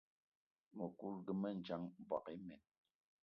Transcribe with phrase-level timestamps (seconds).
[0.77, 2.61] Mëkudgë mendjang, mboigi imen.